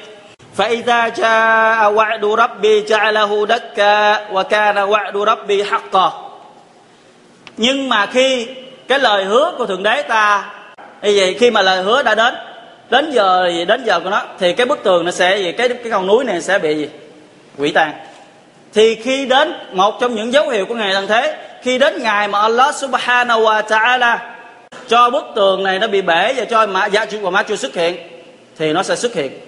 [0.57, 3.97] فإذا جاء وعد ربي جعله دكا
[4.33, 6.13] وكان وعد ربي حقا
[7.57, 8.47] nhưng mà khi
[8.89, 10.55] cái lời hứa của thượng đế ta
[11.03, 12.35] như vậy khi mà lời hứa đã đến
[12.91, 15.69] đến giờ gì đến giờ của nó thì cái bức tường nó sẽ gì cái
[15.69, 16.89] cái con núi này sẽ bị gì
[17.59, 17.93] quỷ tan
[18.75, 22.29] thì khi đến một trong những dấu hiệu của ngày tận thế khi đến ngày
[22.29, 24.17] mà Allah subhanahu wa ta'ala
[24.89, 27.57] cho bức tường này nó bị bể và cho mã dạ chữ của ma chưa
[27.57, 27.97] xuất hiện
[28.59, 29.41] thì nó sẽ xuất hiện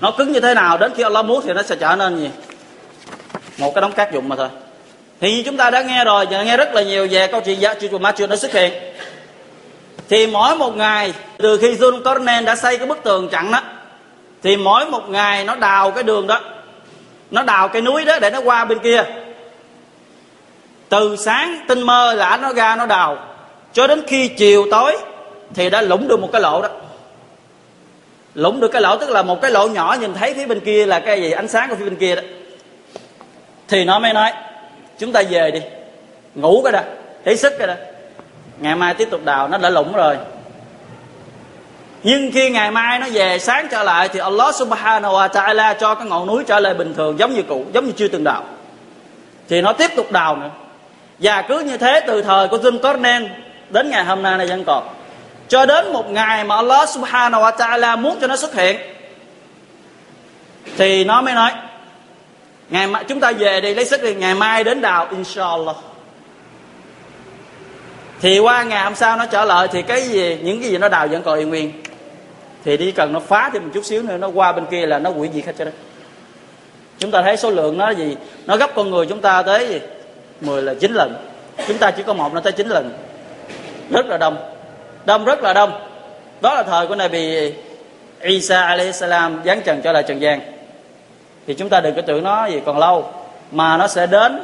[0.00, 2.30] nó cứng như thế nào, đến khi Allah muốn thì nó sẽ trở nên gì?
[3.58, 4.48] Một cái đống cát dụng mà thôi.
[5.20, 7.60] Thì như chúng ta đã nghe rồi, và nghe rất là nhiều về câu chuyện
[7.60, 8.72] dạ giáo chữ ma chưa nó xuất hiện.
[10.08, 13.60] Thì mỗi một ngày, từ khi Zulkarnain đã xây cái bức tường chặn đó,
[14.42, 16.40] thì mỗi một ngày nó đào cái đường đó.
[17.30, 19.04] Nó đào cái núi đó để nó qua bên kia.
[20.88, 23.18] Từ sáng tinh mơ là nó ra nó đào.
[23.72, 24.98] Cho đến khi chiều tối
[25.54, 26.68] thì đã lũng được một cái lỗ đó
[28.34, 30.86] lũng được cái lỗ, tức là một cái lỗ nhỏ nhìn thấy phía bên kia
[30.86, 31.30] là cái gì?
[31.30, 32.22] Ánh sáng của phía bên kia đó.
[33.68, 34.32] Thì nó mới nói,
[34.98, 35.60] chúng ta về đi.
[36.34, 36.80] Ngủ cái đó
[37.24, 37.74] thấy sức cái đó
[38.58, 40.16] ngày mai tiếp tục đào, nó đã lũng rồi.
[42.02, 45.94] Nhưng khi ngày mai nó về sáng trở lại thì Allah subhanahu wa ta'ala cho
[45.94, 48.44] cái ngọn núi trở lại bình thường giống như cũ, giống như chưa từng đào.
[49.48, 50.50] Thì nó tiếp tục đào nữa.
[51.18, 53.28] Và cứ như thế từ thời của Zulkarnain
[53.70, 54.88] đến ngày hôm nay này vẫn còn
[55.50, 58.76] cho đến một ngày mà Allah subhanahu wa ta'ala muốn cho nó xuất hiện,
[60.76, 61.50] thì nó mới nói,
[62.68, 65.76] ngày mai, chúng ta về đi, lấy sức đi, ngày mai đến đào inshallah.
[68.20, 70.88] Thì qua ngày hôm sau nó trở lại, thì cái gì, những cái gì nó
[70.88, 71.72] đào vẫn còn yên nguyên.
[72.64, 74.98] Thì đi cần nó phá thêm một chút xíu nữa, nó qua bên kia là
[74.98, 75.70] nó quỷ diệt hết cho đó
[76.98, 78.16] chúng ta thấy số lượng nó gì?
[78.46, 79.80] Nó gấp con người chúng ta tới gì?
[80.40, 81.14] 10 là 9 lần.
[81.68, 82.92] Chúng ta chỉ có một, nó tới 9 lần.
[83.90, 84.59] Rất là đông
[85.04, 85.72] đông, rất là đông.
[86.40, 87.52] Đó là thời của Nabi
[88.20, 90.40] Isa alayhi salam giáng trần cho lại trần gian.
[91.46, 93.12] Thì chúng ta đừng có tưởng nó gì còn lâu,
[93.50, 94.42] mà nó sẽ đến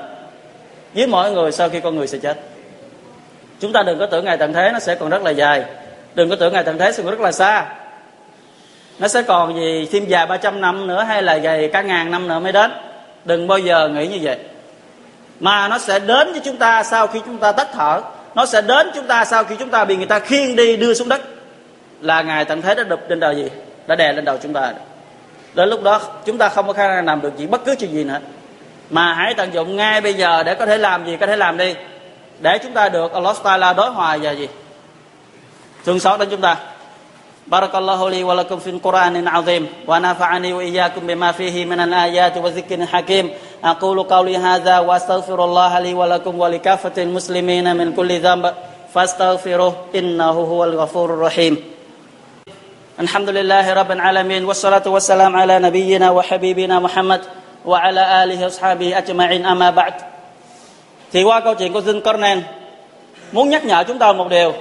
[0.95, 2.37] với mọi người sau khi con người sẽ chết.
[3.61, 5.65] Chúng ta đừng có tưởng ngày tận thế nó sẽ còn rất là dài.
[6.15, 7.67] Đừng có tưởng ngày tận thế sẽ còn rất là xa.
[8.99, 12.29] Nó sẽ còn gì, thêm dài 300 năm nữa hay là dài cả ngàn năm
[12.29, 12.71] nữa mới đến.
[13.25, 14.39] Đừng bao giờ nghĩ như vậy.
[15.41, 18.01] Mà nó sẽ đến với chúng ta sau khi chúng ta tắt thở
[18.37, 20.95] nó sẽ đến chúng ta sau khi chúng ta bị người ta khiêng đi, đưa
[20.95, 21.21] xuống đất.
[22.01, 23.49] Là ngài tận thế đã đập lên đầu gì?
[23.87, 24.73] Đã đè lên đầu chúng ta
[25.57, 27.93] đến lúc đó, chúng ta không có khả năng làm được gì, bất cứ chuyện
[27.93, 28.19] gì nữa.
[28.91, 31.57] Mà hãy tận dụng ngay bây giờ để có thể làm gì, có thể làm
[31.57, 31.75] đi.
[32.41, 34.49] Để chúng ta được Allah Taala đối hòa và gì?
[35.85, 36.57] Thương xót đến chúng ta.
[37.47, 42.41] Barakallahu li wa lakum fil Qur'anin azim wa nafa'ani wa iyyakum bima fihi min al-ayati
[42.41, 43.31] wa dhikrin hakim.
[43.64, 48.54] أقول قولي هذا وأستغفر الله لي ولكم ولكافة المسلمين من كل ذنب
[48.94, 51.58] فاستغفروه إنه هو الغفور الرحيم
[53.00, 57.22] الحمد لله رب العالمين والصلاة والسلام على نبينا وحبيبنا محمد
[57.66, 59.94] وعلى آله وأصحابه أجمعين أما بعد
[61.12, 62.42] thì qua câu chuyện của Zin Cornen
[63.32, 64.54] muốn nhắc nhở chúng ta một điều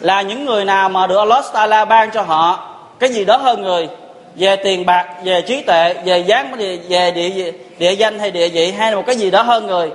[0.00, 3.62] là những người nào mà được Allah Taala ban cho họ cái gì đó hơn
[3.62, 3.88] người
[4.35, 6.55] về tiền bạc, về trí tuệ, về dáng
[6.89, 9.91] về địa địa danh hay địa vị hay là một cái gì đó hơn người,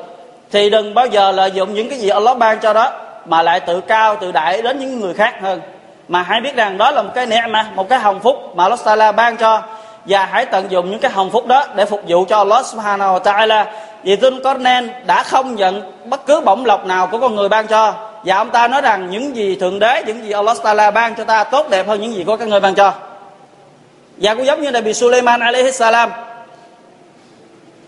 [0.53, 2.93] thì đừng bao giờ lợi dụng những cái gì Allah ban cho đó
[3.25, 5.61] mà lại tự cao, tự đại đến những người khác hơn.
[6.09, 8.65] Mà hãy biết rằng đó là một cái nẻ mà một cái hồng phúc mà
[8.65, 9.63] Allah Taala ban cho.
[10.05, 13.15] Và hãy tận dụng những cái hồng phúc đó để phục vụ cho Allah Subhanahu
[13.15, 13.67] wa Taala.
[14.03, 17.95] Vì Zulkarnain đã không nhận bất cứ bổng lộc nào của con người ban cho.
[18.25, 21.25] Và ông ta nói rằng những gì thượng đế, những gì Allah Taala ban cho
[21.25, 22.93] ta tốt đẹp hơn những gì của các người ban cho
[24.17, 26.11] và cũng giống như là bị Suleiman alaihi salam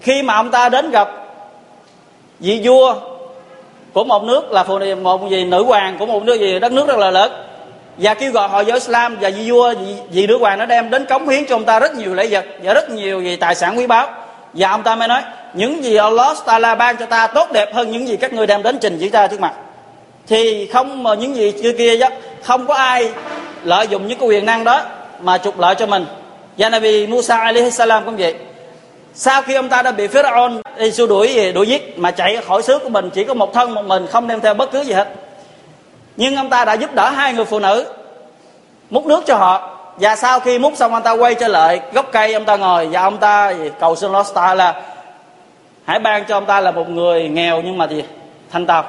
[0.01, 1.09] khi mà ông ta đến gặp
[2.41, 2.95] vị vua
[3.93, 6.89] của một nước là phụ một vị nữ hoàng của một nước gì đất nước
[6.89, 7.49] rất là lớn
[7.99, 10.91] và kêu gọi họ vào Islam và vị vua vị, vị nữ hoàng nó đem
[10.91, 13.55] đến cống hiến cho ông ta rất nhiều lễ vật và rất nhiều gì tài
[13.55, 14.09] sản quý báu.
[14.53, 15.23] Và ông ta mới nói
[15.55, 18.63] những gì Allah Taala ban cho ta tốt đẹp hơn những gì các ngươi đem
[18.63, 19.53] đến trình chỉ ta trước mặt.
[20.27, 22.09] Thì không mà những gì kia kia đó
[22.43, 23.11] không có ai
[23.65, 24.83] lợi dụng những cái quyền năng đó
[25.21, 26.07] mà trục lợi cho mình.
[26.59, 28.35] Dạ, và Nabi Musa alaihi salam cũng vậy.
[29.15, 30.53] Sau khi ông ta đã bị Pharaoh
[30.93, 33.85] xua đuổi đuổi giết mà chạy khỏi xứ của mình, chỉ có một thân một
[33.85, 35.09] mình, không đem theo bất cứ gì hết.
[36.17, 37.87] Nhưng ông ta đã giúp đỡ hai người phụ nữ,
[38.91, 39.79] múc nước cho họ.
[39.97, 42.87] Và sau khi múc xong, ông ta quay trở lại gốc cây, ông ta ngồi
[42.87, 44.83] và ông ta cầu xin Allah Star là
[45.85, 48.05] hãy ban cho ông ta là một người nghèo nhưng mà gì
[48.51, 48.85] thanh tao.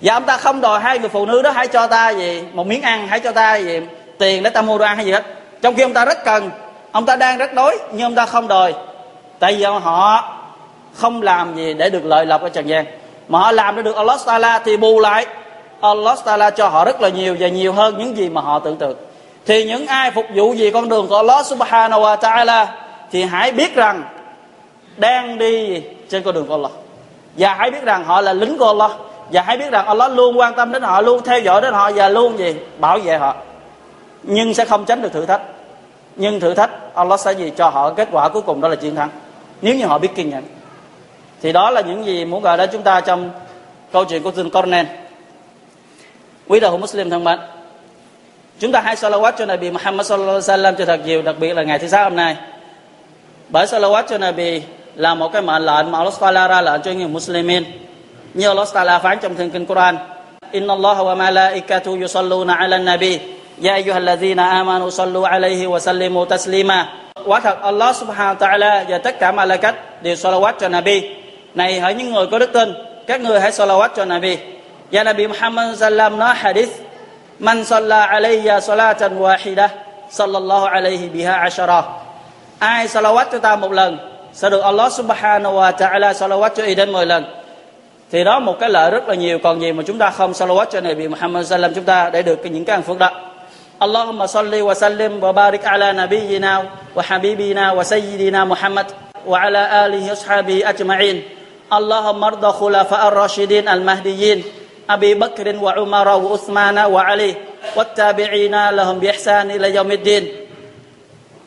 [0.00, 2.66] Và ông ta không đòi hai người phụ nữ đó hãy cho ta gì một
[2.66, 3.80] miếng ăn, hãy cho ta gì
[4.18, 5.24] tiền để ta mua đồ ăn hay gì hết
[5.62, 6.50] trong khi ông ta rất cần,
[6.92, 8.74] ông ta đang rất đói, nhưng ông ta không đòi.
[9.38, 10.34] Tại vì họ
[10.94, 12.84] không làm gì để được lợi lộc ở trần gian.
[13.28, 15.26] Mà họ làm để được Allah Taala thì bù lại.
[15.80, 18.76] Allah Taala cho họ rất là nhiều và nhiều hơn những gì mà họ tưởng
[18.76, 18.96] tượng.
[19.46, 22.74] Thì những ai phục vụ gì con đường của Allah Subhanahu wa Taala
[23.10, 24.02] thì hãy biết rằng
[24.96, 26.70] đang đi trên con đường của Allah.
[27.36, 28.90] Và hãy biết rằng họ là lính của Allah.
[29.32, 31.90] Và hãy biết rằng Allah luôn quan tâm đến họ, luôn theo dõi đến họ
[31.94, 32.54] và luôn gì?
[32.78, 33.34] Bảo vệ họ
[34.22, 35.42] nhưng sẽ không tránh được thử thách.
[36.16, 37.52] Nhưng thử thách, Allah sẽ gì?
[37.56, 39.08] Cho họ kết quả cuối cùng đó là chiến thắng.
[39.62, 40.44] Nếu như họ biết kiên nhẫn.
[41.42, 43.30] Thì đó là những gì muốn gọi đến chúng ta trong
[43.92, 44.86] câu chuyện của Zul Cornel.
[46.48, 47.38] Quý đạo hữu Muslim thân mến,
[48.58, 51.54] chúng ta hãy salawat cho Nabi Muhammad sallallahu alaihi wasallam cho thật nhiều, đặc biệt
[51.54, 52.36] là ngày thứ sáu hôm nay.
[53.48, 54.62] Bởi salawat cho Nabi
[54.94, 57.64] là một cái mệnh lệnh mà Allah Taala ra lệnh cho những muslimin.
[58.34, 59.96] Như Allah Taala phán trong thiên kinh Quran,
[60.50, 63.20] Inna Allah wa malaikatu yusalluna ala nabi.
[63.58, 67.10] Ya ayyuhallazina amanu sallu alaihi wa sallimu taslima.
[67.26, 71.02] Quả thật, Allah subhanahu wa ta'ala và tất cả malaikat đều salawat cho Nabi.
[71.54, 72.74] Này hỡi những người có đức tin,
[73.06, 74.38] Các người hãy salawat cho Nabi.
[74.92, 76.70] Và Nabi Muhammad sallam nói hadith,
[77.38, 79.68] Man salla alayya salatan wahida,
[80.10, 81.82] Sallallahu alayhi biha ashara.
[82.58, 83.98] Ai salawat cho ta một lần,
[84.32, 87.24] Sẽ được Allah subhanahu wa ta'ala salawat cho y đến 10 lần.
[88.10, 90.64] Thì đó một cái lợi rất là nhiều, Còn gì mà chúng ta không salawat
[90.70, 93.27] cho Nabi Muhammad sallam Chúng ta để được những cái hạnh phúc đó.
[93.82, 96.64] اللهم صل وسلم وبارك على نبينا
[96.96, 98.86] وحبيبنا وسيدنا محمد
[99.26, 101.22] وعلى آله وصحبه أجمعين.
[101.72, 104.44] اللهم ارض خلفاء الراشدين المهديين
[104.90, 107.34] أبي بكر وعمر وعثمان وعلي
[107.76, 110.28] والتابعين لهم بإحسان إلى يوم الدين.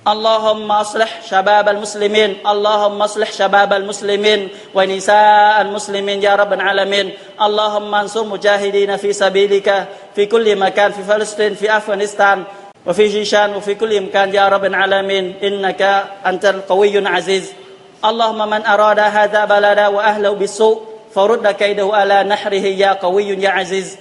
[0.01, 7.13] اللهم اصلح شباب المسلمين اللهم اصلح شباب المسلمين ونساء المسلمين يا رب العالمين.
[7.41, 12.43] اللهم انصر مجاهدين في سبيلك في كل مكان في فلسطين في أفغانستان
[12.85, 15.37] وفي جيشان وفي كل مكان يا رب العالمين.
[15.43, 15.81] إنك
[16.25, 17.53] أنت القوي العزيز.
[18.05, 20.81] اللهم من أراد هذا بلدا وأهله بالسوء
[21.13, 23.97] فرد كيده على نحره يا قوي يا عزيز.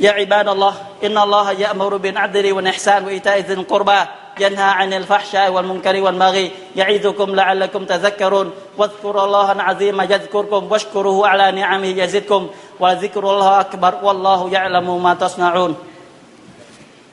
[0.00, 4.00] يا عباد الله إن الله يأمر بالعدل والإحسان وإيتاء ذي القربى
[4.40, 11.86] ينهى عن الفحشاء والمنكر والبغي يعظكم لعلكم تذكرون واذكروا الله العظيم يذكركم واشكروه على نعمه
[11.86, 12.48] يزدكم
[12.80, 15.89] وذكر الله أكبر والله يعلم ما تصنعون.